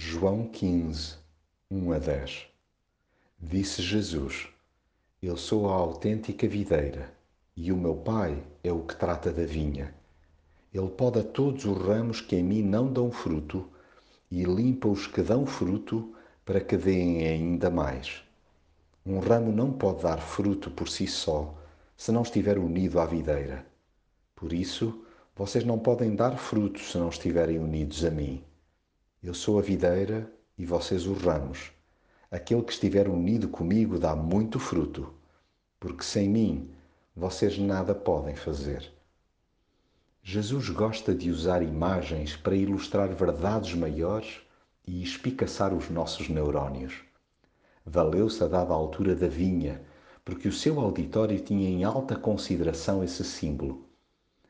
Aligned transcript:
João 0.00 0.46
15, 0.46 1.16
1 1.68 1.92
a 1.92 1.98
10 1.98 2.46
Disse 3.36 3.82
Jesus: 3.82 4.46
Eu 5.20 5.36
sou 5.36 5.68
a 5.68 5.72
autêntica 5.72 6.46
videira, 6.46 7.12
e 7.56 7.72
o 7.72 7.76
meu 7.76 7.96
Pai 7.96 8.40
é 8.62 8.70
o 8.70 8.82
que 8.82 8.94
trata 8.94 9.32
da 9.32 9.44
vinha. 9.44 9.92
Ele 10.72 10.88
poda 10.88 11.24
todos 11.24 11.64
os 11.64 11.76
ramos 11.84 12.20
que 12.20 12.36
em 12.36 12.44
mim 12.44 12.62
não 12.62 12.92
dão 12.92 13.10
fruto 13.10 13.68
e 14.30 14.44
limpa 14.44 14.86
os 14.86 15.08
que 15.08 15.20
dão 15.20 15.44
fruto 15.44 16.14
para 16.44 16.60
que 16.60 16.76
deem 16.76 17.26
ainda 17.26 17.68
mais. 17.68 18.22
Um 19.04 19.18
ramo 19.18 19.50
não 19.50 19.72
pode 19.72 20.04
dar 20.04 20.20
fruto 20.20 20.70
por 20.70 20.88
si 20.88 21.08
só 21.08 21.58
se 21.96 22.12
não 22.12 22.22
estiver 22.22 22.56
unido 22.56 23.00
à 23.00 23.04
videira. 23.04 23.66
Por 24.36 24.52
isso, 24.52 25.04
vocês 25.34 25.64
não 25.64 25.76
podem 25.76 26.14
dar 26.14 26.38
fruto 26.38 26.78
se 26.78 26.96
não 26.96 27.08
estiverem 27.08 27.58
unidos 27.58 28.04
a 28.04 28.12
mim. 28.12 28.44
Eu 29.20 29.34
sou 29.34 29.58
a 29.58 29.62
videira 29.62 30.32
e 30.56 30.64
vocês 30.64 31.04
os 31.04 31.20
ramos. 31.20 31.72
Aquele 32.30 32.62
que 32.62 32.70
estiver 32.70 33.08
unido 33.08 33.48
comigo 33.48 33.98
dá 33.98 34.14
muito 34.14 34.60
fruto, 34.60 35.12
porque 35.80 36.04
sem 36.04 36.28
mim 36.28 36.70
vocês 37.16 37.58
nada 37.58 37.96
podem 37.96 38.36
fazer. 38.36 38.88
Jesus 40.22 40.68
gosta 40.70 41.12
de 41.12 41.32
usar 41.32 41.64
imagens 41.64 42.36
para 42.36 42.54
ilustrar 42.54 43.08
verdades 43.08 43.74
maiores 43.74 44.40
e 44.86 45.02
espicaçar 45.02 45.74
os 45.74 45.90
nossos 45.90 46.28
neurónios. 46.28 47.00
Valeu-se 47.84 48.44
a 48.44 48.46
dada 48.46 48.72
altura 48.72 49.16
da 49.16 49.26
vinha, 49.26 49.82
porque 50.24 50.46
o 50.46 50.52
seu 50.52 50.78
auditório 50.78 51.40
tinha 51.40 51.68
em 51.68 51.82
alta 51.82 52.14
consideração 52.14 53.02
esse 53.02 53.24
símbolo. 53.24 53.84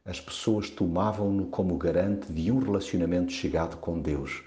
As 0.04 0.20
pessoas 0.20 0.68
tomavam-no 0.68 1.46
como 1.46 1.78
garante 1.78 2.30
de 2.30 2.52
um 2.52 2.58
relacionamento 2.58 3.32
chegado 3.32 3.78
com 3.78 3.98
Deus 3.98 4.46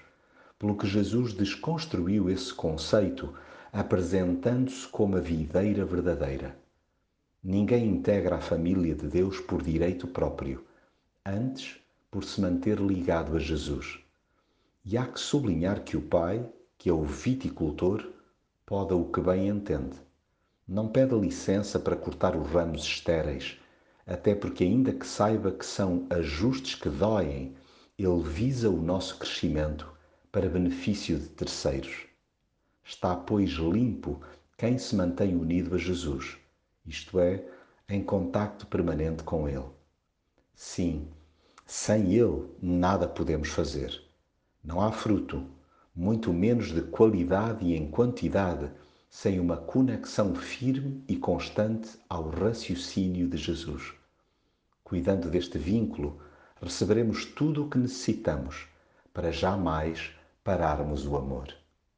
pelo 0.62 0.76
que 0.76 0.86
Jesus 0.86 1.32
desconstruiu 1.32 2.30
esse 2.30 2.54
conceito, 2.54 3.34
apresentando-se 3.72 4.86
como 4.86 5.16
a 5.16 5.20
videira 5.20 5.84
verdadeira. 5.84 6.56
Ninguém 7.42 7.88
integra 7.88 8.36
a 8.36 8.40
família 8.40 8.94
de 8.94 9.08
Deus 9.08 9.40
por 9.40 9.60
direito 9.60 10.06
próprio, 10.06 10.64
antes 11.26 11.80
por 12.08 12.22
se 12.22 12.40
manter 12.40 12.78
ligado 12.78 13.36
a 13.36 13.40
Jesus. 13.40 13.98
E 14.84 14.96
há 14.96 15.04
que 15.04 15.18
sublinhar 15.18 15.82
que 15.82 15.96
o 15.96 16.00
Pai, 16.00 16.48
que 16.78 16.88
é 16.88 16.92
o 16.92 17.02
viticultor, 17.02 18.12
poda 18.64 18.94
o 18.94 19.10
que 19.10 19.20
bem 19.20 19.48
entende. 19.48 19.96
Não 20.68 20.86
pede 20.86 21.16
licença 21.16 21.80
para 21.80 21.96
cortar 21.96 22.36
os 22.36 22.48
ramos 22.48 22.84
estéreis, 22.84 23.58
até 24.06 24.32
porque, 24.32 24.62
ainda 24.62 24.92
que 24.92 25.08
saiba 25.08 25.50
que 25.50 25.66
são 25.66 26.06
ajustes 26.08 26.76
que 26.76 26.88
doem, 26.88 27.52
ele 27.98 28.22
visa 28.22 28.70
o 28.70 28.80
nosso 28.80 29.18
crescimento 29.18 29.90
para 30.32 30.48
benefício 30.48 31.18
de 31.18 31.28
terceiros. 31.28 32.06
Está, 32.82 33.14
pois, 33.14 33.50
limpo 33.50 34.18
quem 34.56 34.78
se 34.78 34.96
mantém 34.96 35.36
unido 35.36 35.74
a 35.74 35.78
Jesus, 35.78 36.38
isto 36.86 37.20
é, 37.20 37.44
em 37.86 38.02
contacto 38.02 38.66
permanente 38.66 39.22
com 39.24 39.46
Ele. 39.46 39.66
Sim, 40.54 41.06
sem 41.66 42.14
Ele 42.14 42.46
nada 42.62 43.06
podemos 43.06 43.50
fazer. 43.50 44.02
Não 44.64 44.80
há 44.80 44.90
fruto, 44.90 45.46
muito 45.94 46.32
menos 46.32 46.72
de 46.72 46.80
qualidade 46.80 47.66
e 47.66 47.76
em 47.76 47.90
quantidade, 47.90 48.70
sem 49.10 49.38
uma 49.38 49.58
conexão 49.58 50.34
firme 50.34 51.04
e 51.06 51.14
constante 51.14 51.90
ao 52.08 52.30
raciocínio 52.30 53.28
de 53.28 53.36
Jesus. 53.36 53.92
Cuidando 54.82 55.28
deste 55.28 55.58
vínculo, 55.58 56.22
receberemos 56.58 57.26
tudo 57.26 57.66
o 57.66 57.68
que 57.68 57.76
necessitamos 57.76 58.66
para 59.12 59.30
jamais 59.30 60.12
pararmos 60.44 61.06
o 61.06 61.16
amor. 61.16 61.61